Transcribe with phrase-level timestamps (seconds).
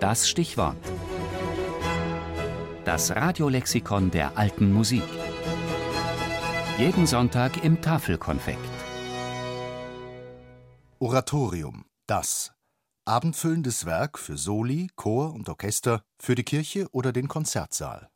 [0.00, 0.76] Das Stichwort.
[2.84, 5.02] Das Radiolexikon der alten Musik.
[6.76, 8.58] Jeden Sonntag im Tafelkonfekt.
[10.98, 12.52] Oratorium, das
[13.06, 18.10] abendfüllendes Werk für Soli, Chor und Orchester, für die Kirche oder den Konzertsaal.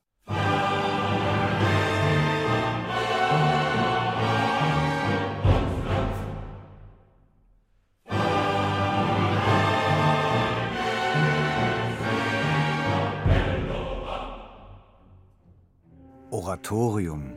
[16.33, 17.33] Oratorium,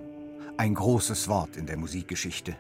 [0.58, 2.56] ein großes Wort in der Musikgeschichte.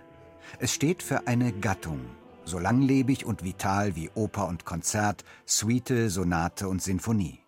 [0.59, 1.99] Es steht für eine Gattung,
[2.43, 7.39] so langlebig und vital wie Oper und Konzert, Suite, Sonate und Sinfonie.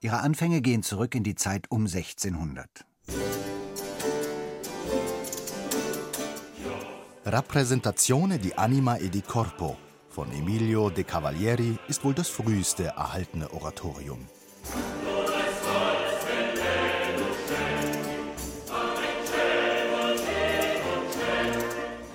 [0.00, 2.84] Ihre Anfänge gehen zurück in die Zeit um 1600.
[7.24, 9.76] Rappresentazione di Anima e di Corpo
[10.08, 14.26] von Emilio de Cavalieri ist wohl das früheste erhaltene Oratorium.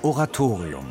[0.03, 0.85] Oratorium.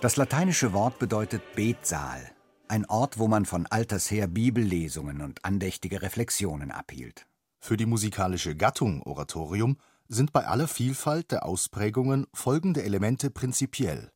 [0.00, 2.30] Das lateinische Wort bedeutet Betsaal,
[2.68, 7.26] ein Ort, wo man von alters her Bibellesungen und andächtige Reflexionen abhielt.
[7.58, 14.12] Für die musikalische Gattung Oratorium sind bei aller Vielfalt der Ausprägungen folgende Elemente prinzipiell.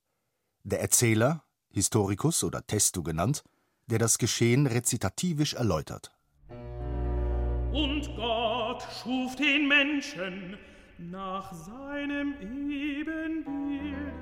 [0.62, 3.42] Der Erzähler, Historicus oder Testu genannt,
[3.86, 6.12] der das Geschehen rezitativisch erläutert.
[7.72, 10.56] Und Gott schuf den Menschen
[11.00, 14.12] nach seinem Ebenbild.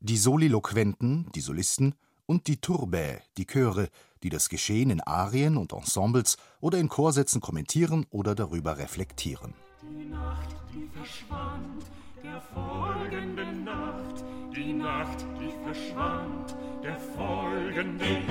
[0.00, 1.94] Die Soliloquenten, die Solisten
[2.26, 3.88] und die Turbae, die Chöre,
[4.22, 9.54] die das Geschehen in Arien und Ensembles oder in Chorsätzen kommentieren oder darüber reflektieren.
[9.82, 11.84] Die Nacht, die verschwand,
[12.22, 18.26] der folgenden Nacht, die Nacht, die verschwand, der folgenden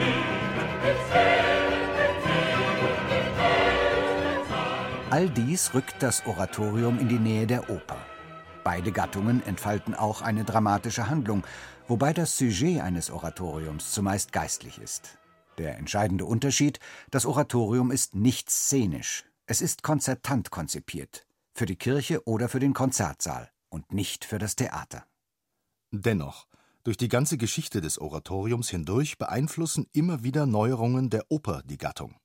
[5.17, 7.97] All dies rückt das Oratorium in die Nähe der Oper.
[8.63, 11.43] Beide Gattungen entfalten auch eine dramatische Handlung,
[11.87, 15.17] wobei das Sujet eines Oratoriums zumeist geistlich ist.
[15.57, 21.25] Der entscheidende Unterschied, das Oratorium ist nicht szenisch, es ist konzertant konzipiert,
[21.55, 25.03] für die Kirche oder für den Konzertsaal und nicht für das Theater.
[25.89, 26.45] Dennoch,
[26.83, 32.17] durch die ganze Geschichte des Oratoriums hindurch beeinflussen immer wieder Neuerungen der Oper die Gattung.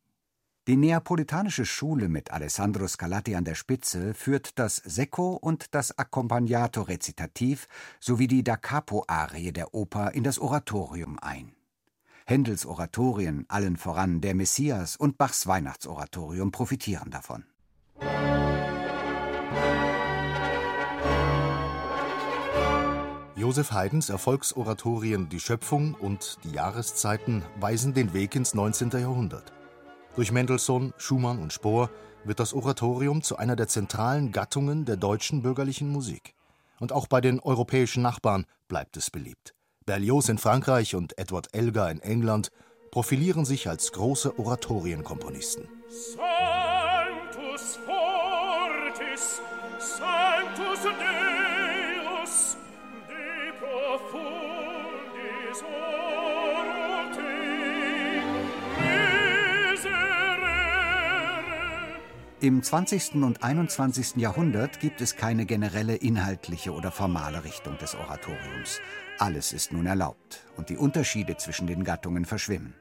[0.68, 6.82] Die neapolitanische Schule mit Alessandro Scarlatti an der Spitze führt das Secco und das Accompagnato
[6.82, 7.66] Rezitativ
[7.98, 11.56] sowie die Da Capo-Arie der Oper in das Oratorium ein.
[12.26, 17.42] Händels Oratorien, allen voran der Messias und Bachs Weihnachtsoratorium profitieren davon.
[23.34, 28.90] Joseph Haydns Erfolgsoratorien Die Schöpfung und die Jahreszeiten weisen den Weg ins 19.
[28.90, 29.52] Jahrhundert.
[30.14, 31.88] Durch Mendelssohn, Schumann und Spohr
[32.24, 36.34] wird das Oratorium zu einer der zentralen Gattungen der deutschen bürgerlichen Musik.
[36.78, 39.54] Und auch bei den europäischen Nachbarn bleibt es beliebt.
[39.86, 42.50] Berlioz in Frankreich und Edward Elgar in England
[42.90, 45.66] profilieren sich als große Oratorienkomponisten.
[45.88, 49.40] Sanctus fortis,
[49.78, 52.56] Sanctus Deus,
[53.08, 54.52] de profundis
[62.42, 63.22] Im 20.
[63.22, 64.16] und 21.
[64.16, 68.80] Jahrhundert gibt es keine generelle inhaltliche oder formale Richtung des Oratoriums.
[69.20, 72.74] Alles ist nun erlaubt und die Unterschiede zwischen den Gattungen verschwimmen.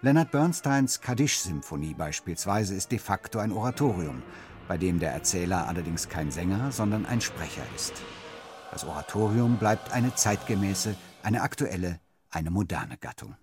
[0.00, 4.20] Leonard Bernsteins Kaddisch-Symphonie beispielsweise ist de facto ein Oratorium,
[4.66, 8.02] bei dem der Erzähler allerdings kein Sänger, sondern ein Sprecher ist.
[8.72, 12.00] Das Oratorium bleibt eine zeitgemäße, eine aktuelle,
[12.32, 13.36] eine moderne Gattung.